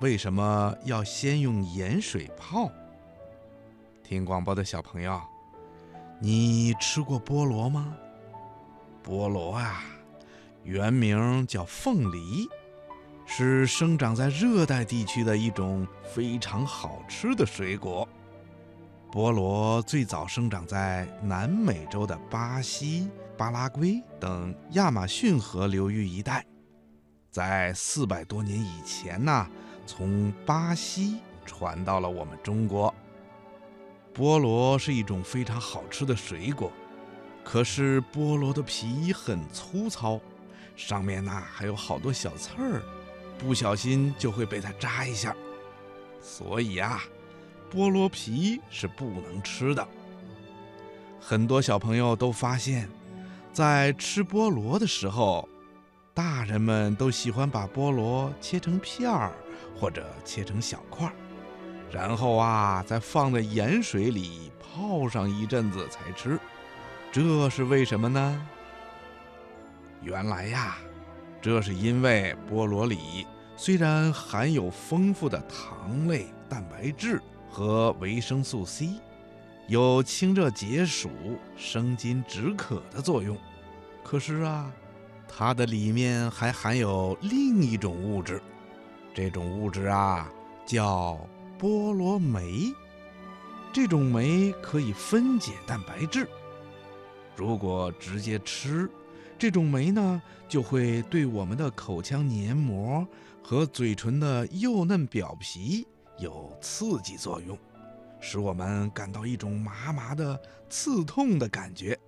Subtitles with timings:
[0.00, 2.70] 为什么要先用盐水泡？
[4.02, 5.20] 听广播的小朋友，
[6.18, 7.94] 你吃过菠萝吗？
[9.04, 9.82] 菠萝啊，
[10.64, 12.48] 原名叫凤梨。
[13.26, 18.08] 是生长在热带地区的一种非常好吃的水果。
[19.12, 26.44] 菠萝最早生长在南美洲的巴西、巴拉圭等亚马逊河流域一带。
[27.30, 29.46] 在四百多年以前呢，
[29.92, 32.94] 从巴西传到了我们中国。
[34.14, 36.70] 菠萝是一种非常好吃的水果，
[37.42, 40.20] 可是菠萝的皮很粗糙，
[40.76, 42.80] 上面呢还有好多小刺儿。
[43.36, 45.34] 不小心就会被它扎一下，
[46.22, 47.02] 所以啊，
[47.68, 49.88] 菠萝皮是不能吃的。
[51.18, 52.88] 很多小朋友都发现，
[53.52, 55.48] 在吃菠萝的时候，
[56.14, 59.32] 大人们都喜欢把菠萝切成片儿
[59.78, 61.12] 或者切成小块儿，
[61.90, 66.38] 然后啊，再放在盐水里泡上一阵子才吃。
[67.12, 68.46] 这是为什么呢？
[70.02, 70.76] 原来呀。
[71.42, 77.18] 这是因为菠萝里虽然含有丰富的糖类、蛋白质
[77.48, 79.00] 和维生素 C，
[79.66, 81.08] 有清热解暑、
[81.56, 83.38] 生津止渴的作用，
[84.04, 84.70] 可是啊，
[85.26, 88.42] 它的里面还含有另一种物质，
[89.12, 90.30] 这种物质啊
[90.64, 91.18] 叫
[91.58, 92.72] 菠萝酶。
[93.72, 96.28] 这种酶可以分解蛋白质，
[97.36, 98.90] 如果直接吃。
[99.38, 103.06] 这种酶呢，就会对我们的口腔黏膜
[103.42, 105.86] 和嘴唇的幼嫩表皮
[106.18, 107.56] 有刺激作用，
[108.20, 110.38] 使我们感到一种麻麻的
[110.68, 111.98] 刺痛的感觉。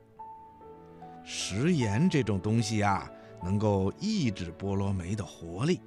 [1.25, 3.11] 食盐这种东西啊，
[3.43, 5.81] 能够抑制菠萝酶的活力，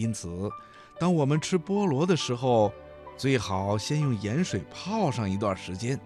[0.00, 0.50] 因此，
[0.98, 2.72] 当我们吃菠萝的时候，
[3.16, 5.98] 最好先用盐水泡上一段时间。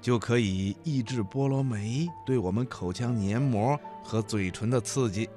[0.00, 5.30] 就可以抑制菠萝酶对我们口腔黏膜和嘴唇的刺激，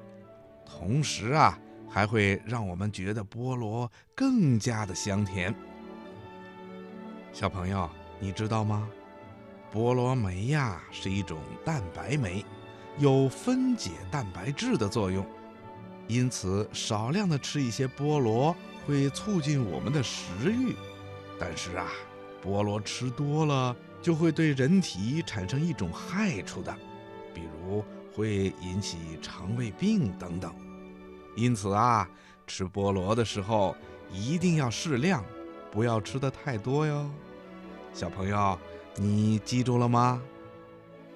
[0.68, 1.56] 同时啊，
[1.88, 5.54] 还会让我们觉得菠萝更加的香甜。
[7.32, 7.88] 小朋友，
[8.18, 8.88] 你知道吗？
[9.72, 12.44] 菠萝酶呀是一种蛋白酶，
[12.98, 15.24] 有分解蛋白质的作用，
[16.06, 18.54] 因此少量的吃一些菠萝
[18.86, 20.74] 会促进我们的食欲。
[21.38, 21.88] 但是啊，
[22.44, 23.74] 菠萝吃多了。
[24.02, 26.72] 就会对人体产生一种害处的，
[27.34, 27.84] 比如
[28.14, 30.54] 会引起肠胃病等等。
[31.34, 32.08] 因此啊，
[32.46, 33.74] 吃菠萝的时候
[34.12, 35.24] 一定要适量，
[35.72, 37.10] 不要吃的太多哟。
[37.92, 38.56] 小朋友，
[38.94, 40.22] 你记住了吗？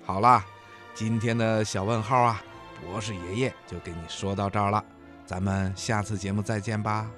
[0.03, 0.45] 好了，
[0.93, 2.43] 今天的小问号啊，
[2.81, 4.85] 博士爷爷就给你说到这儿了，
[5.27, 7.11] 咱们下次节目再见吧。